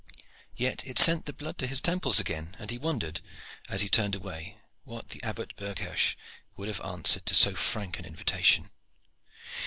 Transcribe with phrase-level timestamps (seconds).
[0.55, 3.21] Yet it sent the blood to his temples again, and he wondered,
[3.69, 6.15] as he turned away, what the Abbot Berghersh
[6.57, 8.71] would have answered to so frank an invitation.